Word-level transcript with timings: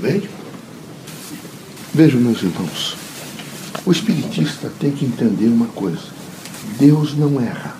Bem? 0.00 0.22
Vejam, 1.92 2.20
meus 2.20 2.40
irmãos, 2.40 2.96
o 3.84 3.90
espiritista 3.90 4.70
tem 4.78 4.92
que 4.92 5.04
entender 5.04 5.48
uma 5.48 5.66
coisa: 5.66 6.04
Deus 6.78 7.16
não 7.16 7.40
erra. 7.40 7.74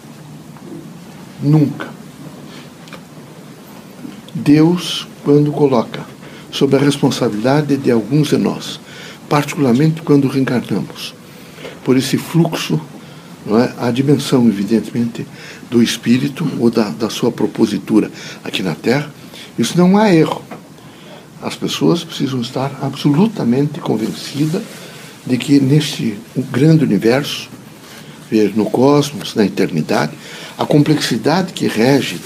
Nunca. 1.41 1.89
Deus, 4.35 5.07
quando 5.25 5.53
coloca 5.53 6.05
sob 6.51 6.75
a 6.77 6.81
responsabilidade 6.81 7.77
de 7.77 7.91
alguns 7.91 8.29
de 8.29 8.37
nós, 8.37 8.81
particularmente 9.29 10.03
quando 10.03 10.27
reencarnamos, 10.27 11.15
por 11.85 11.97
esse 11.97 12.19
fluxo, 12.19 12.81
não 13.47 13.61
é? 13.61 13.73
a 13.79 13.91
dimensão, 13.93 14.49
evidentemente, 14.49 15.25
do 15.71 15.81
espírito 15.81 16.51
ou 16.59 16.69
da, 16.69 16.89
da 16.89 17.09
sua 17.09 17.31
propositura 17.31 18.11
aqui 18.43 18.63
na 18.63 18.75
Terra, 18.75 19.13
isso 19.57 19.79
não 19.79 19.97
há 19.97 20.13
erro. 20.13 20.48
As 21.43 21.55
pessoas 21.55 22.03
precisam 22.03 22.41
estar 22.41 22.79
absolutamente 22.83 23.81
convencidas 23.81 24.63
de 25.27 25.37
que 25.37 25.61
neste 25.61 26.19
grande 26.51 26.85
universo, 26.85 27.49
no 28.55 28.67
cosmos, 28.67 29.35
na 29.35 29.45
eternidade, 29.45 30.13
a 30.59 30.67
complexidade 30.67 31.53
que 31.53 31.67
rege 31.67 32.21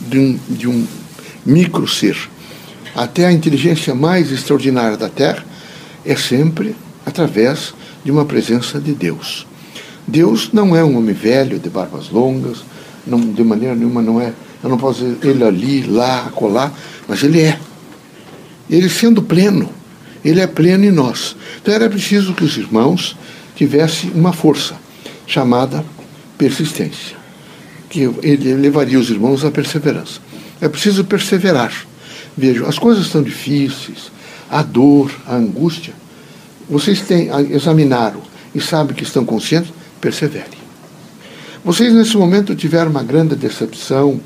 de 0.00 0.18
um, 0.18 0.38
de 0.48 0.68
um 0.68 0.86
micro 1.44 1.86
ser 1.86 2.16
até 2.94 3.26
a 3.26 3.32
inteligência 3.32 3.94
mais 3.94 4.30
extraordinária 4.30 4.96
da 4.96 5.08
Terra 5.08 5.44
é 6.04 6.14
sempre 6.16 6.76
através 7.06 7.74
de 8.04 8.10
uma 8.10 8.24
presença 8.24 8.80
de 8.80 8.92
Deus. 8.92 9.46
Deus 10.06 10.50
não 10.52 10.76
é 10.76 10.84
um 10.84 10.98
homem 10.98 11.14
velho 11.14 11.58
de 11.58 11.70
barbas 11.70 12.10
longas, 12.10 12.64
não, 13.06 13.20
de 13.20 13.42
maneira 13.42 13.74
nenhuma 13.74 14.02
não 14.02 14.20
é. 14.20 14.32
Eu 14.62 14.68
não 14.68 14.76
posso 14.78 15.04
dizer 15.04 15.18
ele 15.26 15.44
ali, 15.44 15.82
lá, 15.82 16.26
acolá, 16.26 16.72
mas 17.08 17.22
ele 17.22 17.40
é. 17.40 17.58
Ele 18.72 18.88
sendo 18.88 19.20
pleno, 19.22 19.68
ele 20.24 20.40
é 20.40 20.46
pleno 20.46 20.86
em 20.86 20.90
nós. 20.90 21.36
Então 21.60 21.74
era 21.74 21.90
preciso 21.90 22.32
que 22.32 22.42
os 22.42 22.56
irmãos 22.56 23.14
tivessem 23.54 24.10
uma 24.12 24.32
força 24.32 24.74
chamada 25.26 25.84
persistência, 26.38 27.14
que 27.90 28.10
ele 28.22 28.54
levaria 28.54 28.98
os 28.98 29.10
irmãos 29.10 29.44
à 29.44 29.50
perseverança. 29.50 30.20
É 30.58 30.70
preciso 30.70 31.04
perseverar. 31.04 31.70
Vejam, 32.34 32.66
as 32.66 32.78
coisas 32.78 33.04
estão 33.04 33.22
difíceis, 33.22 34.10
a 34.50 34.62
dor, 34.62 35.12
a 35.26 35.36
angústia. 35.36 35.92
Vocês 36.68 37.02
têm, 37.02 37.28
examinaram 37.50 38.22
e 38.54 38.60
sabem 38.60 38.96
que 38.96 39.02
estão 39.02 39.22
conscientes, 39.22 39.70
perseverem. 40.00 40.62
Vocês 41.62 41.92
nesse 41.92 42.16
momento 42.16 42.56
tiveram 42.56 42.90
uma 42.90 43.02
grande 43.02 43.36
decepção, 43.36 44.18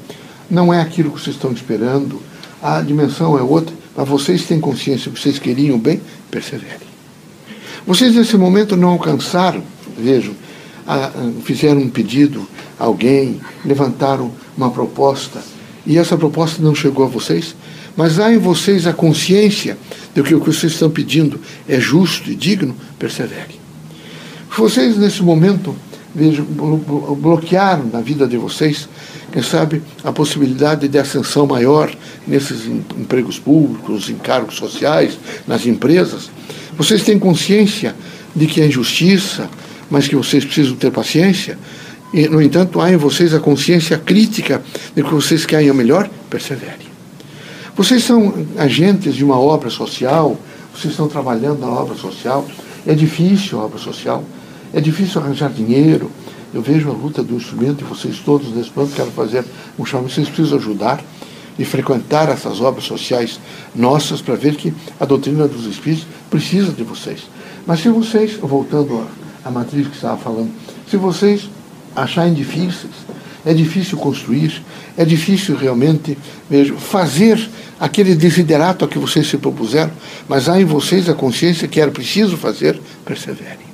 não 0.48 0.72
é 0.72 0.81
aquilo 0.81 1.10
que 1.10 1.20
vocês 1.20 1.34
estão 1.34 1.50
esperando, 1.50 2.22
a 2.62 2.81
dimensão 2.81 3.36
é 3.36 3.42
outra, 3.42 3.75
mas 3.97 4.08
vocês 4.08 4.44
têm 4.44 4.61
consciência 4.61 5.11
que 5.11 5.20
vocês 5.20 5.39
queriam 5.39 5.78
bem, 5.78 6.00
perseverem. 6.30 6.86
Vocês 7.86 8.14
nesse 8.14 8.36
momento 8.36 8.77
não 8.77 8.91
alcançaram, 8.91 9.62
vejam, 9.97 10.34
a, 10.86 11.06
a, 11.06 11.11
fizeram 11.44 11.80
um 11.80 11.88
pedido 11.88 12.47
a 12.78 12.84
alguém, 12.84 13.41
levantaram 13.64 14.33
uma 14.56 14.70
proposta, 14.70 15.42
e 15.86 15.97
essa 15.97 16.16
proposta 16.16 16.61
não 16.62 16.75
chegou 16.75 17.06
a 17.06 17.08
vocês, 17.08 17.55
mas 17.97 18.19
há 18.19 18.33
em 18.33 18.38
vocês 18.38 18.86
a 18.86 18.92
consciência 18.92 19.78
de 20.14 20.22
que 20.22 20.34
o 20.34 20.41
que 20.41 20.53
vocês 20.53 20.72
estão 20.72 20.91
pedindo 20.91 21.41
é 21.69 21.81
justo 21.81 22.31
e 22.31 22.34
digno, 22.34 22.77
perseverem. 22.98 23.56
Vocês, 24.56 24.97
nesse 24.97 25.22
momento, 25.22 25.77
vejo, 26.17 26.42
bloquearam 26.45 27.84
na 27.92 28.00
vida 28.00 28.27
de 28.27 28.39
vocês, 28.39 28.89
quem 29.31 29.42
sabe, 29.42 29.83
a 30.03 30.11
possibilidade 30.11 30.89
de 30.89 30.98
ascensão 30.98 31.47
maior 31.47 31.95
nesses 32.27 32.67
empregos 32.67 33.39
públicos, 33.39 34.09
encargos 34.09 34.56
sociais, 34.56 35.19
nas 35.47 35.67
empresas. 35.67 36.31
Vocês 36.77 37.03
têm 37.03 37.19
consciência 37.19 37.94
de 38.34 38.47
que 38.47 38.62
é 38.62 38.67
injustiça, 38.67 39.50
mas 39.91 40.09
que 40.09 40.17
vocês 40.17 40.44
precisam 40.44 40.75
ter 40.75 40.91
paciência. 40.91 41.59
E, 42.15 42.27
no 42.28 42.41
entanto, 42.41 42.81
há 42.81 42.91
em 42.91 42.97
vocês 42.97 43.34
a 43.34 43.41
consciência 43.41 43.98
crítica 43.98 44.62
de 44.94 45.03
que 45.03 45.12
vocês 45.12 45.44
querem 45.44 45.71
o 45.71 45.75
melhor, 45.75 46.09
perseverem. 46.31 46.87
Vocês 47.77 48.04
são 48.04 48.47
agentes 48.56 49.15
de 49.15 49.22
uma 49.22 49.38
obra 49.38 49.69
social, 49.69 50.41
vocês 50.75 50.93
estão 50.93 51.09
trabalhando 51.09 51.60
na 51.60 51.69
obra 51.69 51.94
social. 51.94 52.47
É 52.87 52.94
difícil 52.94 53.60
a 53.60 53.65
obra 53.65 53.78
social, 53.78 54.25
é 54.76 54.81
difícil 54.81 55.22
arranjar 55.22 55.50
dinheiro. 55.50 56.10
Eu 56.53 56.60
vejo 56.60 56.91
a 56.91 56.92
luta 56.92 57.22
do 57.22 57.34
instrumento 57.34 57.82
e 57.82 57.84
vocês 57.84 58.19
todos 58.19 58.54
nesse 58.54 58.69
plano 58.69 58.91
quero 58.94 59.10
fazer 59.10 59.42
um 59.78 59.87
chamado. 59.87 60.10
Vocês 60.10 60.28
precisam 60.28 60.59
ajudar 60.59 61.03
e 61.59 61.64
frequentar 61.64 62.28
essas 62.28 62.60
obras 62.60 62.84
sociais 62.84 63.41
nossas 63.75 64.20
para 64.20 64.34
ver 64.34 64.54
que 64.54 64.75
a 65.00 65.06
doutrina 65.06 65.48
dos 65.48 65.65
Espíritos 65.65 66.06
precisa 66.28 66.72
de 66.72 66.82
vocês. 66.82 67.22
Mas 67.66 67.81
se 67.81 67.88
vocês, 67.88 68.34
voltando 68.34 69.06
à 69.42 69.50
matriz 69.50 69.88
que 69.88 69.94
estava 69.94 70.19
falando, 70.19 70.50
se 70.91 70.98
vocês 70.98 71.48
acharem 71.97 72.34
difíceis, 72.34 72.92
é 73.47 73.54
difícil 73.54 73.97
construir, 73.97 74.62
é 74.94 75.06
difícil 75.06 75.56
realmente 75.56 76.19
vejo, 76.50 76.76
fazer 76.76 77.48
aquele 77.81 78.15
desiderato 78.15 78.84
a 78.84 78.88
que 78.88 78.98
vocês 78.98 79.26
se 79.26 79.38
propuseram, 79.38 79.92
mas 80.28 80.50
há 80.50 80.60
em 80.60 80.66
vocês 80.66 81.09
a 81.09 81.15
consciência 81.15 81.66
que 81.66 81.81
era 81.81 81.91
preciso 81.91 82.36
fazer, 82.36 82.78
perseverem. 83.06 83.66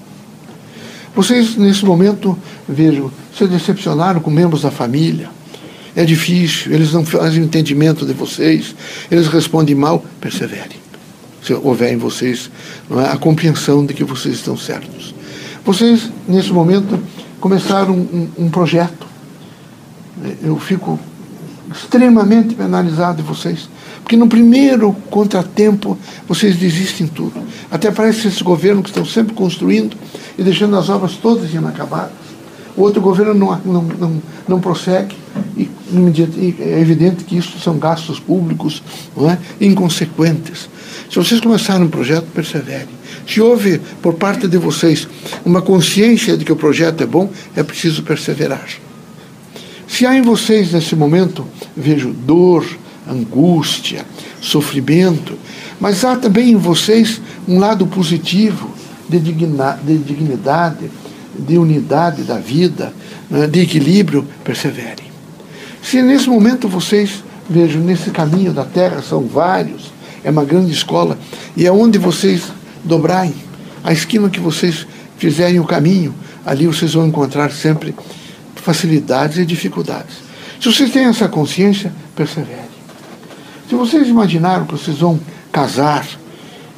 Vocês, 1.14 1.56
nesse 1.56 1.84
momento, 1.84 2.38
vejo, 2.66 3.12
se 3.36 3.46
decepcionaram 3.46 4.20
com 4.20 4.30
membros 4.30 4.62
da 4.62 4.70
família. 4.70 5.28
É 5.94 6.04
difícil, 6.04 6.72
eles 6.72 6.92
não 6.92 7.04
fazem 7.04 7.42
entendimento 7.42 8.06
de 8.06 8.14
vocês, 8.14 8.74
eles 9.10 9.28
respondem 9.28 9.74
mal, 9.74 10.02
perseverem. 10.20 10.80
Se 11.42 11.52
houver 11.52 11.92
em 11.92 11.98
vocês 11.98 12.50
é, 12.90 13.12
a 13.12 13.16
compreensão 13.16 13.84
de 13.84 13.92
que 13.92 14.04
vocês 14.04 14.36
estão 14.36 14.56
certos. 14.56 15.14
Vocês, 15.64 16.10
nesse 16.26 16.50
momento, 16.50 16.98
começaram 17.40 17.94
um, 17.94 18.28
um 18.38 18.50
projeto. 18.50 19.06
Eu 20.42 20.58
fico 20.58 20.98
extremamente 21.72 22.54
penalizado 22.54 23.22
de 23.22 23.28
vocês. 23.28 23.68
Porque 24.02 24.16
no 24.16 24.28
primeiro 24.28 24.92
contratempo 25.10 25.98
vocês 26.28 26.56
desistem 26.56 27.06
tudo. 27.06 27.40
Até 27.70 27.90
parece 27.90 28.28
esse 28.28 28.42
governo 28.42 28.82
que 28.82 28.88
estão 28.88 29.04
sempre 29.04 29.34
construindo 29.34 29.96
e 30.36 30.42
deixando 30.42 30.76
as 30.76 30.88
obras 30.88 31.12
todas 31.14 31.52
inacabadas. 31.52 32.22
O 32.76 32.82
outro 32.82 33.00
governo 33.00 33.34
não, 33.34 33.58
não, 33.64 33.82
não, 33.82 34.22
não 34.48 34.60
prossegue. 34.60 35.16
E, 35.56 35.70
é 36.60 36.80
evidente 36.80 37.24
que 37.24 37.36
isso 37.36 37.58
são 37.58 37.78
gastos 37.78 38.18
públicos 38.18 38.82
não 39.16 39.30
é? 39.30 39.38
inconsequentes. 39.60 40.68
Se 41.10 41.16
vocês 41.16 41.40
começaram 41.40 41.84
um 41.84 41.90
projeto, 41.90 42.26
perseverem. 42.34 42.88
Se 43.26 43.40
houve 43.40 43.78
por 44.00 44.14
parte 44.14 44.48
de 44.48 44.56
vocês 44.56 45.06
uma 45.44 45.60
consciência 45.60 46.36
de 46.36 46.44
que 46.44 46.52
o 46.52 46.56
projeto 46.56 47.02
é 47.02 47.06
bom, 47.06 47.30
é 47.54 47.62
preciso 47.62 48.02
perseverar. 48.02 48.66
Se 50.02 50.06
há 50.06 50.16
em 50.16 50.22
vocês 50.22 50.72
nesse 50.72 50.96
momento, 50.96 51.46
vejo 51.76 52.12
dor, 52.12 52.66
angústia, 53.08 54.04
sofrimento, 54.40 55.38
mas 55.78 56.04
há 56.04 56.16
também 56.16 56.50
em 56.50 56.56
vocês 56.56 57.20
um 57.46 57.60
lado 57.60 57.86
positivo 57.86 58.68
de, 59.08 59.20
digna, 59.20 59.78
de 59.80 59.96
dignidade, 59.98 60.90
de 61.38 61.56
unidade 61.56 62.24
da 62.24 62.36
vida, 62.36 62.92
né, 63.30 63.46
de 63.46 63.60
equilíbrio, 63.60 64.26
perseverem. 64.42 65.06
Se 65.80 66.02
nesse 66.02 66.28
momento 66.28 66.66
vocês, 66.66 67.22
vejo, 67.48 67.78
nesse 67.78 68.10
caminho 68.10 68.52
da 68.52 68.64
terra 68.64 69.00
são 69.02 69.24
vários, 69.24 69.92
é 70.24 70.32
uma 70.32 70.44
grande 70.44 70.72
escola, 70.72 71.16
e 71.56 71.64
é 71.64 71.70
onde 71.70 71.96
vocês 71.96 72.42
dobrarem, 72.82 73.36
a 73.84 73.92
esquina 73.92 74.28
que 74.28 74.40
vocês 74.40 74.84
fizerem 75.16 75.60
o 75.60 75.64
caminho, 75.64 76.12
ali 76.44 76.66
vocês 76.66 76.92
vão 76.92 77.06
encontrar 77.06 77.52
sempre 77.52 77.94
facilidades 78.62 79.38
e 79.38 79.44
dificuldades. 79.44 80.16
Se 80.60 80.72
vocês 80.72 80.90
têm 80.90 81.06
essa 81.06 81.28
consciência, 81.28 81.92
perseverem. 82.14 82.70
Se 83.68 83.74
vocês 83.74 84.06
imaginaram 84.06 84.64
que 84.64 84.72
vocês 84.72 84.98
vão 84.98 85.18
casar, 85.50 86.06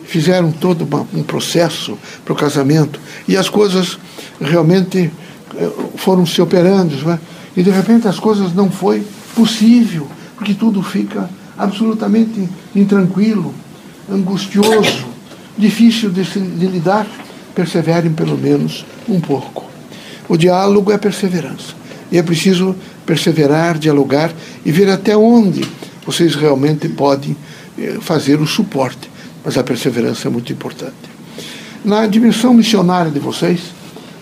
fizeram 0.04 0.50
todo 0.50 0.82
uma, 0.82 1.06
um 1.12 1.22
processo 1.22 1.98
para 2.24 2.32
o 2.32 2.36
casamento 2.36 2.98
e 3.28 3.36
as 3.36 3.48
coisas 3.48 3.98
realmente 4.40 5.10
eh, 5.56 5.70
foram 5.96 6.24
se 6.24 6.40
operando, 6.40 7.10
é? 7.10 7.18
e 7.56 7.62
de 7.62 7.70
repente 7.70 8.08
as 8.08 8.18
coisas 8.18 8.54
não 8.54 8.70
foi 8.70 9.06
possível, 9.34 10.08
porque 10.36 10.54
tudo 10.54 10.82
fica 10.82 11.28
absolutamente 11.58 12.48
intranquilo, 12.74 13.54
angustioso, 14.10 15.06
difícil 15.58 16.10
de, 16.10 16.24
se, 16.24 16.40
de 16.40 16.66
lidar, 16.66 17.06
perseverem 17.54 18.12
pelo 18.12 18.38
menos 18.38 18.84
um 19.08 19.20
pouco. 19.20 19.73
O 20.28 20.36
diálogo 20.36 20.92
é 20.92 20.98
perseverança. 20.98 21.74
E 22.10 22.18
é 22.18 22.22
preciso 22.22 22.74
perseverar, 23.04 23.78
dialogar 23.78 24.32
e 24.64 24.70
ver 24.70 24.88
até 24.90 25.16
onde 25.16 25.66
vocês 26.06 26.34
realmente 26.34 26.88
podem 26.88 27.36
eh, 27.78 27.96
fazer 28.00 28.40
o 28.40 28.46
suporte. 28.46 29.10
Mas 29.44 29.58
a 29.58 29.62
perseverança 29.62 30.28
é 30.28 30.30
muito 30.30 30.52
importante. 30.52 30.94
Na 31.84 32.06
dimensão 32.06 32.54
missionária 32.54 33.10
de 33.10 33.18
vocês, 33.18 33.60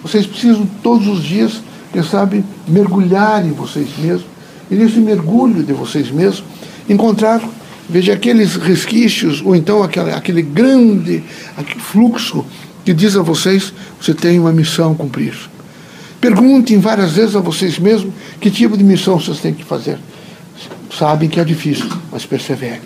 vocês 0.03 0.27
precisam 0.27 0.67
todos 0.83 1.07
os 1.07 1.23
dias, 1.23 1.63
quem 1.93 2.03
sabe, 2.03 2.45
mergulhar 2.67 3.45
em 3.45 3.53
vocês 3.53 3.89
mesmos. 3.99 4.27
E 4.71 4.75
nesse 4.75 4.99
mergulho 4.99 5.63
de 5.63 5.73
vocês 5.73 6.11
mesmos, 6.11 6.45
encontrar 6.89 7.41
Veja 7.89 8.13
aqueles 8.15 8.57
resquícios, 8.57 9.43
ou 9.45 9.55
então 9.55 9.83
aquele, 9.83 10.41
grande 10.43 11.23
aquele 11.57 11.81
fluxo 11.81 12.45
que 12.85 12.95
diz 12.95 13.17
a 13.17 13.23
vocês: 13.23 13.73
você 14.01 14.15
tem 14.15 14.39
uma 14.39 14.53
missão 14.53 14.93
a 14.93 14.95
cumprir. 14.95 15.35
Perguntem 16.23 16.79
várias 16.79 17.15
vezes 17.15 17.35
a 17.35 17.41
vocês 17.41 17.81
mesmos 17.81 18.15
que 18.41 18.49
tipo 18.49 18.79
de 18.79 18.85
missão 18.85 19.19
vocês 19.19 19.41
têm 19.41 19.53
que 19.53 19.65
fazer. 19.65 19.99
Sabem 20.97 21.29
que 21.29 21.41
é 21.41 21.45
difícil, 21.45 21.89
mas 22.13 22.25
perseverem. 22.25 22.83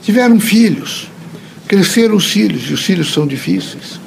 Tiveram 0.00 0.40
filhos, 0.40 1.10
cresceram 1.68 2.16
os 2.16 2.24
filhos, 2.24 2.70
e 2.70 2.72
os 2.72 2.82
filhos 2.82 3.12
são 3.12 3.26
difíceis. 3.26 4.00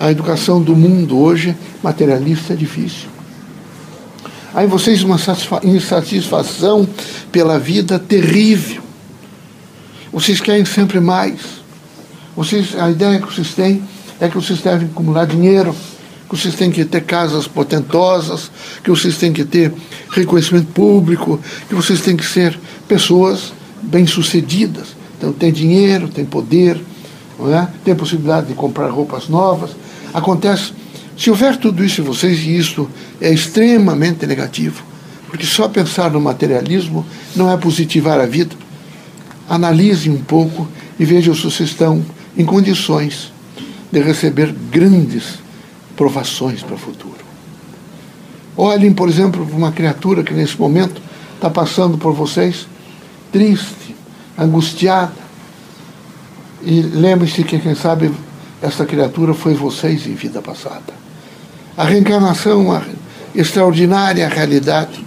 A 0.00 0.10
educação 0.10 0.60
do 0.60 0.74
mundo 0.74 1.20
hoje, 1.20 1.56
materialista, 1.80 2.52
é 2.52 2.56
difícil. 2.56 3.08
Aí 4.52 4.66
vocês 4.66 5.04
uma 5.04 5.16
insatisfação 5.62 6.88
pela 7.30 7.60
vida 7.60 7.96
terrível. 7.96 8.82
Vocês 10.12 10.40
querem 10.40 10.64
sempre 10.64 10.98
mais. 10.98 11.38
Vocês, 12.34 12.74
a 12.76 12.90
ideia 12.90 13.20
que 13.20 13.32
vocês 13.32 13.54
têm 13.54 13.84
é 14.18 14.28
que 14.28 14.34
vocês 14.34 14.60
devem 14.60 14.88
acumular 14.88 15.26
dinheiro, 15.26 15.72
que 16.28 16.36
vocês 16.36 16.54
têm 16.54 16.70
que 16.70 16.84
ter 16.84 17.02
casas 17.04 17.48
potentosas, 17.48 18.50
que 18.84 18.90
vocês 18.90 19.16
têm 19.16 19.32
que 19.32 19.44
ter 19.44 19.72
reconhecimento 20.10 20.66
público, 20.72 21.40
que 21.68 21.74
vocês 21.74 22.02
têm 22.02 22.16
que 22.16 22.26
ser 22.26 22.58
pessoas 22.86 23.52
bem-sucedidas. 23.82 24.88
Então, 25.16 25.32
tem 25.32 25.50
dinheiro, 25.50 26.08
tem 26.08 26.24
poder, 26.24 26.80
é? 27.50 27.66
tem 27.84 27.94
possibilidade 27.94 28.48
de 28.48 28.54
comprar 28.54 28.88
roupas 28.88 29.28
novas. 29.28 29.70
Acontece, 30.12 30.72
se 31.16 31.30
houver 31.30 31.56
tudo 31.56 31.84
isso 31.84 32.02
em 32.02 32.04
vocês, 32.04 32.40
e 32.40 32.56
isso 32.56 32.88
é 33.20 33.32
extremamente 33.32 34.26
negativo, 34.26 34.82
porque 35.28 35.46
só 35.46 35.66
pensar 35.68 36.10
no 36.10 36.20
materialismo 36.20 37.06
não 37.34 37.50
é 37.50 37.56
positivar 37.56 38.20
a 38.20 38.26
vida. 38.26 38.54
Analise 39.48 40.10
um 40.10 40.18
pouco 40.18 40.68
e 41.00 41.04
veja 41.06 41.34
se 41.34 41.42
vocês 41.42 41.70
estão 41.70 42.04
em 42.36 42.44
condições 42.44 43.32
de 43.90 44.00
receber 44.00 44.54
grandes 44.70 45.38
provações 45.98 46.62
para 46.62 46.76
o 46.76 46.78
futuro. 46.78 47.26
Olhem, 48.56 48.92
por 48.92 49.08
exemplo, 49.08 49.44
para 49.44 49.56
uma 49.56 49.72
criatura 49.72 50.22
que 50.22 50.32
nesse 50.32 50.56
momento 50.56 51.02
está 51.34 51.50
passando 51.50 51.98
por 51.98 52.14
vocês, 52.14 52.68
triste, 53.32 53.96
angustiada. 54.38 55.12
E 56.62 56.80
lembre-se 56.80 57.42
que, 57.42 57.58
quem 57.58 57.74
sabe, 57.74 58.12
essa 58.62 58.86
criatura 58.86 59.34
foi 59.34 59.54
vocês 59.54 60.06
em 60.06 60.14
vida 60.14 60.40
passada. 60.40 60.94
A 61.76 61.84
reencarnação 61.84 62.52
é 62.52 62.54
uma 62.54 62.86
extraordinária 63.34 64.28
realidade 64.28 65.04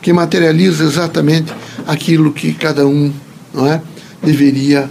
que 0.00 0.12
materializa 0.12 0.84
exatamente 0.84 1.52
aquilo 1.86 2.32
que 2.32 2.54
cada 2.54 2.86
um 2.86 3.12
não 3.52 3.66
é, 3.66 3.82
deveria 4.22 4.88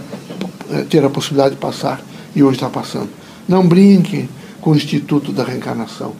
eh, 0.70 0.84
ter 0.88 1.02
a 1.04 1.10
possibilidade 1.10 1.54
de 1.54 1.60
passar 1.60 2.00
e 2.36 2.42
hoje 2.42 2.56
está 2.56 2.68
passando. 2.68 3.08
Não 3.48 3.66
brinque 3.66 4.28
com 4.60 4.70
o 4.70 4.76
Instituto 4.76 5.32
da 5.32 5.44
Reencarnação. 5.44 6.12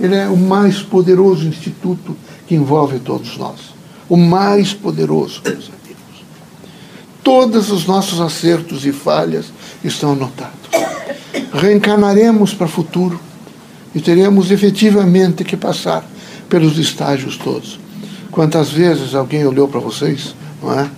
Ele 0.00 0.16
é 0.16 0.28
o 0.28 0.36
mais 0.36 0.82
poderoso 0.82 1.46
instituto 1.46 2.16
que 2.46 2.54
envolve 2.54 2.98
todos 2.98 3.36
nós. 3.36 3.74
O 4.08 4.16
mais 4.16 4.72
poderoso, 4.72 5.40
meus 5.44 5.68
amigos. 5.68 6.24
Todos 7.22 7.70
os 7.70 7.86
nossos 7.86 8.20
acertos 8.20 8.84
e 8.84 8.92
falhas 8.92 9.46
estão 9.82 10.12
anotados. 10.12 10.68
Reencarnaremos 11.52 12.52
para 12.52 12.66
o 12.66 12.70
futuro 12.70 13.20
e 13.94 14.00
teremos 14.00 14.50
efetivamente 14.50 15.44
que 15.44 15.56
passar 15.56 16.04
pelos 16.48 16.76
estágios 16.78 17.36
todos. 17.36 17.78
Quantas 18.30 18.70
vezes 18.70 19.14
alguém 19.14 19.46
olhou 19.46 19.68
para 19.68 19.78
vocês, 19.80 20.34
não 20.60 20.78
é? 20.78 20.90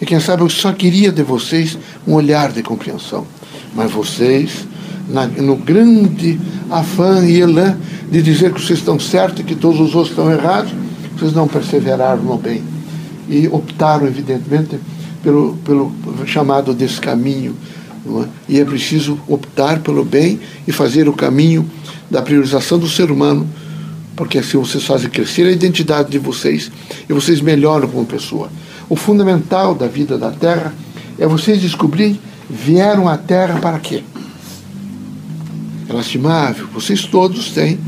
E 0.00 0.06
quem 0.06 0.18
sabe 0.18 0.42
eu 0.42 0.48
só 0.48 0.72
queria 0.72 1.12
de 1.12 1.22
vocês 1.22 1.78
um 2.06 2.14
olhar 2.14 2.50
de 2.50 2.62
compreensão. 2.62 3.26
Mas 3.74 3.92
vocês 3.92 4.66
na, 5.12 5.26
no 5.26 5.56
grande 5.56 6.40
afã 6.70 7.24
e 7.26 7.40
elan 7.40 7.76
de 8.10 8.22
dizer 8.22 8.52
que 8.52 8.60
vocês 8.60 8.78
estão 8.78 8.98
certos 8.98 9.40
e 9.40 9.44
que 9.44 9.54
todos 9.54 9.80
os 9.80 9.94
outros 9.94 10.10
estão 10.10 10.30
errados, 10.30 10.72
vocês 11.16 11.32
não 11.32 11.46
perseveraram 11.46 12.22
no 12.22 12.36
bem. 12.36 12.62
E 13.28 13.46
optaram, 13.48 14.06
evidentemente, 14.06 14.78
pelo, 15.22 15.56
pelo 15.64 15.92
chamado 16.26 16.74
desse 16.74 17.00
caminho. 17.00 17.54
É? 18.06 18.28
E 18.48 18.60
é 18.60 18.64
preciso 18.64 19.18
optar 19.28 19.80
pelo 19.80 20.04
bem 20.04 20.40
e 20.66 20.72
fazer 20.72 21.08
o 21.08 21.12
caminho 21.12 21.68
da 22.10 22.22
priorização 22.22 22.78
do 22.78 22.88
ser 22.88 23.10
humano, 23.10 23.46
porque 24.16 24.38
assim 24.38 24.58
vocês 24.58 24.84
fazem 24.84 25.08
crescer 25.08 25.46
a 25.46 25.52
identidade 25.52 26.10
de 26.10 26.18
vocês 26.18 26.70
e 27.08 27.12
vocês 27.12 27.40
melhoram 27.40 27.88
como 27.88 28.06
pessoa. 28.06 28.50
O 28.88 28.96
fundamental 28.96 29.74
da 29.74 29.86
vida 29.86 30.18
da 30.18 30.30
Terra 30.30 30.74
é 31.18 31.26
vocês 31.26 31.60
descobrirem 31.60 32.18
vieram 32.50 33.08
à 33.08 33.16
Terra 33.16 33.60
para 33.60 33.78
quê? 33.78 34.02
Lastimável. 35.92 36.66
Vocês 36.72 37.04
todos 37.04 37.50
têm, 37.50 37.78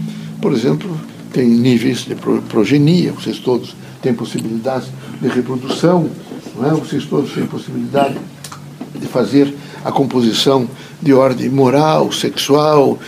por 0.41 0.53
exemplo, 0.53 0.99
têm 1.33 1.49
níveis 1.49 2.05
de 2.05 2.15
progenia, 2.15 3.13
vocês 3.13 3.39
todos 3.39 3.75
têm 4.01 4.13
possibilidades 4.13 4.89
de 5.21 5.29
reprodução, 5.29 6.09
não 6.57 6.69
é? 6.69 6.75
vocês 6.75 7.05
todos 7.05 7.33
têm 7.33 7.47
possibilidade 7.47 8.17
de 8.95 9.07
fazer 9.07 9.55
a 9.85 9.91
composição 9.91 10.69
de 11.01 11.13
ordem 11.13 11.49
moral, 11.49 12.13
sexual, 12.13 12.99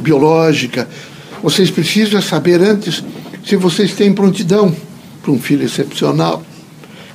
biológica. 0.00 0.88
Vocês 1.42 1.70
precisam 1.70 2.20
saber 2.20 2.60
antes 2.60 3.04
se 3.44 3.56
vocês 3.56 3.92
têm 3.94 4.12
prontidão 4.12 4.74
para 5.22 5.32
um 5.32 5.38
filho 5.38 5.64
excepcional. 5.64 6.42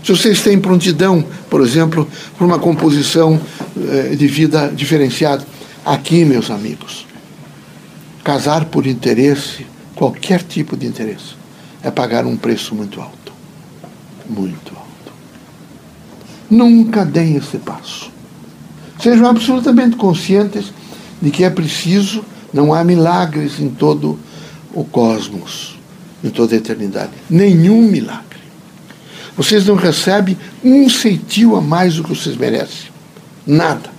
Se 0.03 0.11
vocês 0.11 0.41
têm 0.41 0.59
prontidão, 0.59 1.23
por 1.49 1.61
exemplo, 1.61 2.07
para 2.37 2.45
uma 2.45 2.59
composição 2.59 3.39
eh, 3.77 4.15
de 4.15 4.27
vida 4.27 4.71
diferenciada. 4.73 5.45
Aqui, 5.87 6.25
meus 6.25 6.51
amigos, 6.51 7.07
casar 8.21 8.65
por 8.65 8.85
interesse, 8.85 9.65
qualquer 9.95 10.43
tipo 10.43 10.75
de 10.75 10.85
interesse, 10.85 11.37
é 11.81 11.89
pagar 11.89 12.25
um 12.25 12.35
preço 12.35 12.75
muito 12.75 12.99
alto. 12.99 13.31
Muito 14.29 14.75
alto. 14.75 15.13
Nunca 16.49 17.05
deem 17.05 17.37
esse 17.37 17.57
passo. 17.59 18.11
Sejam 19.01 19.27
absolutamente 19.27 19.95
conscientes 19.95 20.73
de 21.21 21.31
que 21.31 21.45
é 21.45 21.49
preciso, 21.49 22.21
não 22.53 22.73
há 22.73 22.83
milagres 22.83 23.57
em 23.57 23.69
todo 23.69 24.19
o 24.73 24.83
cosmos, 24.83 25.79
em 26.21 26.29
toda 26.29 26.53
a 26.53 26.57
eternidade. 26.57 27.11
Nenhum 27.29 27.83
milagre. 27.83 28.41
Vocês 29.37 29.65
não 29.65 29.75
recebem 29.75 30.37
um 30.61 30.89
centil 30.89 31.55
a 31.55 31.61
mais 31.61 31.95
do 31.95 32.03
que 32.03 32.09
vocês 32.09 32.35
merecem. 32.35 32.91
Nada. 33.45 33.96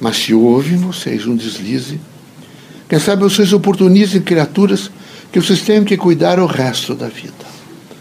Mas 0.00 0.16
se 0.16 0.34
houve 0.34 0.74
em 0.74 0.78
vocês 0.78 1.26
um 1.26 1.34
deslize, 1.34 2.00
quem 2.88 2.98
sabe 2.98 3.22
vocês 3.22 3.52
oportunizem 3.52 4.20
criaturas 4.20 4.90
que 5.32 5.40
vocês 5.40 5.62
tenham 5.62 5.84
que 5.84 5.96
cuidar 5.96 6.38
o 6.38 6.46
resto 6.46 6.94
da 6.94 7.08
vida 7.08 7.32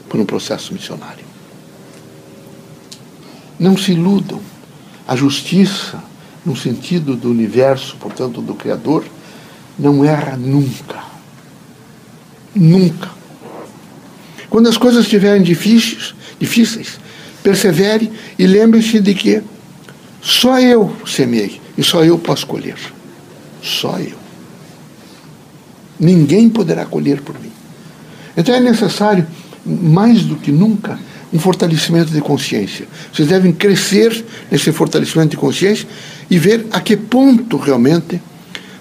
por 0.07 0.19
um 0.19 0.25
processo 0.25 0.73
missionário. 0.73 1.25
Não 3.59 3.77
se 3.77 3.93
iludam. 3.93 4.41
A 5.07 5.15
justiça, 5.15 6.03
no 6.45 6.55
sentido 6.55 7.15
do 7.15 7.29
universo, 7.29 7.95
portanto, 7.97 8.41
do 8.41 8.53
Criador, 8.53 9.05
não 9.77 10.03
erra 10.03 10.35
nunca. 10.35 11.03
Nunca. 12.53 13.09
Quando 14.49 14.69
as 14.69 14.77
coisas 14.77 15.03
estiverem 15.03 15.43
difíceis, 15.43 16.15
difíceis 16.39 16.99
persevere 17.43 18.11
e 18.39 18.47
lembre-se 18.47 18.99
de 18.99 19.13
que 19.13 19.43
só 20.21 20.59
eu 20.59 20.95
semei 21.05 21.61
e 21.77 21.83
só 21.83 22.03
eu 22.03 22.17
posso 22.17 22.45
colher. 22.47 22.77
Só 23.61 23.97
eu. 23.99 24.17
Ninguém 25.99 26.49
poderá 26.49 26.85
colher 26.85 27.21
por 27.21 27.39
mim. 27.39 27.51
Então 28.35 28.53
é 28.53 28.59
necessário, 28.59 29.25
mais 29.65 30.23
do 30.23 30.35
que 30.35 30.51
nunca, 30.51 30.99
um 31.33 31.39
fortalecimento 31.39 32.11
de 32.11 32.21
consciência. 32.21 32.87
Vocês 33.11 33.27
devem 33.27 33.51
crescer 33.51 34.25
nesse 34.51 34.71
fortalecimento 34.71 35.31
de 35.31 35.37
consciência 35.37 35.87
e 36.29 36.37
ver 36.37 36.65
a 36.71 36.79
que 36.79 36.95
ponto 36.95 37.57
realmente 37.57 38.21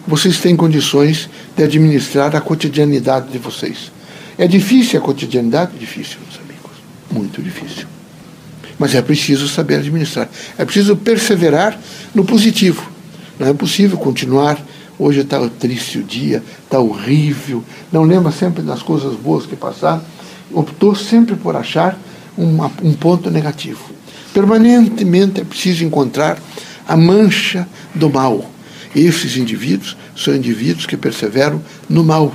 vocês 0.06 0.38
têm 0.38 0.54
condições 0.54 1.28
de 1.56 1.62
administrar 1.62 2.34
a 2.36 2.40
cotidianidade 2.40 3.30
de 3.30 3.38
vocês. 3.38 3.90
É 4.36 4.46
difícil 4.46 4.98
a 4.98 5.02
cotidianidade? 5.02 5.78
Difícil, 5.78 6.18
meus 6.26 6.40
amigos. 6.40 6.72
Muito 7.10 7.40
difícil. 7.40 7.93
Mas 8.78 8.94
é 8.94 9.02
preciso 9.02 9.48
saber 9.48 9.76
administrar. 9.76 10.28
É 10.58 10.64
preciso 10.64 10.96
perseverar 10.96 11.78
no 12.14 12.24
positivo. 12.24 12.90
Não 13.38 13.48
é 13.48 13.52
possível 13.52 13.96
continuar. 13.98 14.58
Hoje 14.98 15.20
está 15.20 15.48
triste 15.48 15.98
o 15.98 16.02
dia, 16.04 16.42
está 16.62 16.78
horrível. 16.78 17.64
Não 17.92 18.04
lembra 18.04 18.30
sempre 18.30 18.62
das 18.62 18.82
coisas 18.82 19.14
boas 19.16 19.44
que 19.46 19.56
passaram. 19.56 20.02
Optou 20.52 20.94
sempre 20.94 21.34
por 21.34 21.56
achar 21.56 21.98
uma, 22.36 22.70
um 22.82 22.92
ponto 22.92 23.30
negativo. 23.30 23.90
Permanentemente 24.32 25.40
é 25.40 25.44
preciso 25.44 25.84
encontrar 25.84 26.38
a 26.86 26.96
mancha 26.96 27.66
do 27.94 28.10
mal. 28.10 28.50
Esses 28.94 29.36
indivíduos 29.36 29.96
são 30.16 30.34
indivíduos 30.34 30.86
que 30.86 30.96
perseveram 30.96 31.60
no 31.88 32.04
mal. 32.04 32.32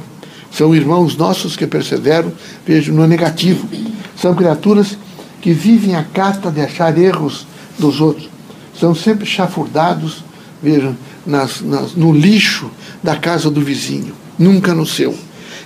São 0.51 0.75
irmãos 0.75 1.15
nossos 1.15 1.55
que 1.55 1.67
perseveram, 1.67 2.31
vejo, 2.65 2.91
no 2.91 3.07
negativo. 3.07 3.67
São 4.15 4.33
criaturas 4.35 4.97
que 5.41 5.53
vivem 5.53 5.95
a 5.95 6.03
cata 6.03 6.51
de 6.51 6.61
achar 6.61 6.97
erros 6.97 7.47
dos 7.77 8.01
outros. 8.01 8.29
São 8.77 8.93
sempre 8.93 9.25
chafurdados, 9.25 10.23
vejam, 10.61 10.95
nas, 11.25 11.61
nas, 11.61 11.93
no 11.93 12.13
lixo 12.13 12.69
da 13.03 13.15
casa 13.15 13.49
do 13.49 13.61
vizinho, 13.61 14.13
nunca 14.37 14.73
no 14.73 14.85
seu. 14.85 15.15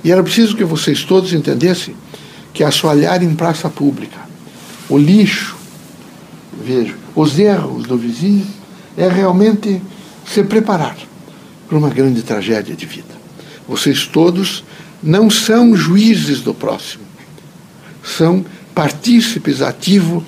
E 0.03 0.11
era 0.11 0.23
preciso 0.23 0.55
que 0.55 0.63
vocês 0.63 1.03
todos 1.03 1.33
entendessem 1.33 1.95
que 2.53 2.63
assoalhar 2.63 3.23
em 3.23 3.33
praça 3.33 3.69
pública, 3.69 4.19
o 4.87 4.97
lixo, 4.97 5.55
veja, 6.63 6.95
os 7.15 7.39
erros 7.39 7.83
do 7.83 7.97
vizinho, 7.97 8.45
é 8.95 9.07
realmente 9.07 9.81
se 10.25 10.43
preparar 10.43 10.95
para 11.67 11.77
uma 11.77 11.89
grande 11.89 12.21
tragédia 12.21 12.75
de 12.75 12.85
vida. 12.85 13.13
Vocês 13.67 14.05
todos 14.05 14.63
não 15.01 15.29
são 15.29 15.75
juízes 15.75 16.41
do 16.41 16.53
próximo, 16.53 17.03
são 18.03 18.45
partícipes 18.73 19.61
ativos 19.61 20.23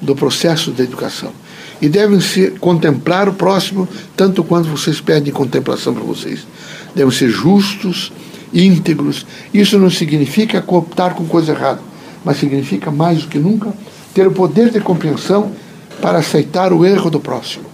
do 0.00 0.14
processo 0.14 0.70
da 0.70 0.82
educação. 0.84 1.32
E 1.80 1.88
devem 1.88 2.20
ser, 2.20 2.58
contemplar 2.58 3.28
o 3.28 3.34
próximo 3.34 3.88
tanto 4.16 4.44
quanto 4.44 4.68
vocês 4.68 5.00
pedem 5.00 5.32
contemplação 5.32 5.94
para 5.94 6.04
vocês. 6.04 6.46
Devem 6.94 7.12
ser 7.12 7.28
justos, 7.28 8.12
íntegros. 8.52 9.26
Isso 9.52 9.78
não 9.78 9.90
significa 9.90 10.62
cooptar 10.62 11.14
com 11.14 11.26
coisa 11.26 11.52
errada, 11.52 11.80
mas 12.24 12.38
significa 12.38 12.90
mais 12.90 13.22
do 13.22 13.28
que 13.28 13.38
nunca 13.38 13.72
ter 14.14 14.26
o 14.26 14.32
poder 14.32 14.70
de 14.70 14.80
compreensão 14.80 15.52
para 16.00 16.18
aceitar 16.18 16.72
o 16.72 16.84
erro 16.84 17.10
do 17.10 17.20
próximo 17.20 17.64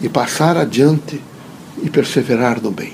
e 0.00 0.08
passar 0.08 0.56
adiante 0.56 1.20
e 1.82 1.90
perseverar 1.90 2.60
no 2.60 2.70
bem. 2.70 2.92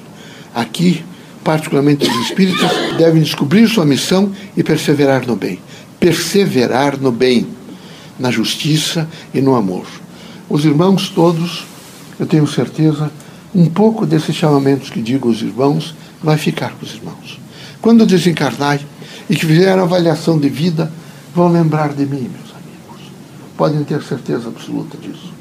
Aqui, 0.55 1.05
particularmente 1.45 2.09
os 2.09 2.17
espíritas, 2.27 2.71
devem 2.97 3.23
descobrir 3.23 3.69
sua 3.69 3.85
missão 3.85 4.33
e 4.57 4.63
perseverar 4.63 5.27
no 5.27 5.37
bem. 5.37 5.61
Perseverar 6.07 6.97
no 6.97 7.11
bem, 7.11 7.45
na 8.17 8.31
justiça 8.31 9.09
e 9.35 9.41
no 9.41 9.57
amor. 9.57 9.85
Os 10.49 10.65
irmãos 10.65 11.09
todos, 11.09 11.67
eu 12.17 12.27
tenho 12.27 12.47
certeza, 12.47 13.11
um 13.53 13.67
pouco 13.67 14.07
desses 14.07 14.37
chamamentos 14.37 14.89
que 14.89 15.03
digo 15.03 15.27
aos 15.27 15.43
irmãos 15.43 15.97
vai 16.23 16.39
ficar 16.39 16.71
com 16.75 16.87
os 16.87 16.95
irmãos. 16.95 17.41
Quando 17.83 18.07
desencarnai 18.07 18.79
e 19.29 19.35
que 19.35 19.45
fizeram 19.45 19.83
avaliação 19.83 20.39
de 20.39 20.49
vida, 20.49 20.93
vão 21.35 21.49
lembrar 21.49 21.89
de 21.89 22.07
mim, 22.07 22.31
meus 22.31 22.55
amigos. 22.55 23.11
Podem 23.57 23.83
ter 23.83 24.01
certeza 24.05 24.47
absoluta 24.47 24.97
disso. 24.97 25.33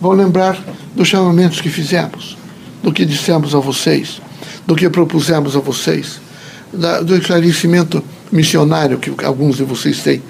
Vão 0.00 0.12
lembrar 0.12 0.58
dos 0.96 1.06
chamamentos 1.06 1.60
que 1.60 1.68
fizemos 1.68 2.38
do 2.82 2.90
que 2.94 3.04
dissemos 3.04 3.54
a 3.54 3.58
vocês, 3.58 4.22
do 4.66 4.74
que 4.74 4.88
propusemos 4.88 5.54
a 5.54 5.60
vocês, 5.60 6.18
da, 6.72 7.02
do 7.02 7.14
esclarecimento 7.14 8.02
missionário 8.32 8.98
que 8.98 9.24
alguns 9.24 9.58
de 9.58 9.64
vocês 9.64 10.02
têm 10.02 10.22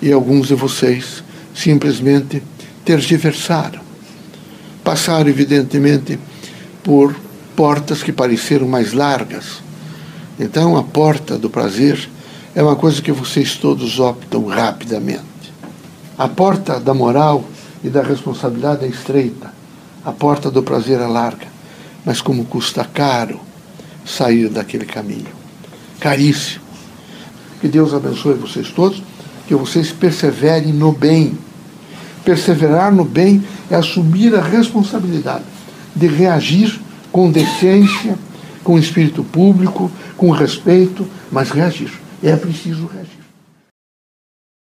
e 0.00 0.10
alguns 0.10 0.48
de 0.48 0.54
vocês 0.54 1.22
simplesmente 1.54 2.42
tergiversaram. 2.84 3.80
Passaram, 4.82 5.28
evidentemente, 5.28 6.18
por 6.82 7.14
portas 7.54 8.02
que 8.02 8.12
pareceram 8.12 8.66
mais 8.66 8.92
largas. 8.92 9.60
Então, 10.38 10.76
a 10.76 10.82
porta 10.82 11.36
do 11.36 11.50
prazer 11.50 12.08
é 12.54 12.62
uma 12.62 12.76
coisa 12.76 13.02
que 13.02 13.12
vocês 13.12 13.56
todos 13.56 13.98
optam 13.98 14.46
rapidamente. 14.46 15.20
A 16.16 16.28
porta 16.28 16.80
da 16.80 16.94
moral 16.94 17.44
e 17.84 17.90
da 17.90 18.02
responsabilidade 18.02 18.86
é 18.86 18.88
estreita. 18.88 19.52
A 20.04 20.12
porta 20.12 20.50
do 20.50 20.62
prazer 20.62 21.00
é 21.00 21.06
larga 21.06 21.60
mas 22.04 22.20
como 22.20 22.44
custa 22.44 22.84
caro 22.84 23.40
sair 24.04 24.48
daquele 24.48 24.86
caminho. 24.86 25.32
Caríssimo. 25.98 26.69
Que 27.60 27.68
Deus 27.68 27.92
abençoe 27.92 28.34
vocês 28.34 28.70
todos, 28.70 29.02
que 29.46 29.54
vocês 29.54 29.90
perseverem 29.90 30.72
no 30.72 30.92
bem. 30.92 31.36
Perseverar 32.24 32.92
no 32.92 33.04
bem 33.04 33.42
é 33.70 33.74
assumir 33.74 34.34
a 34.34 34.42
responsabilidade 34.42 35.44
de 35.94 36.06
reagir 36.06 36.80
com 37.10 37.30
decência, 37.30 38.18
com 38.62 38.78
espírito 38.78 39.24
público, 39.24 39.90
com 40.16 40.30
respeito, 40.30 41.06
mas 41.30 41.50
reagir. 41.50 41.90
É 42.22 42.36
preciso 42.36 42.86
reagir. 42.86 43.19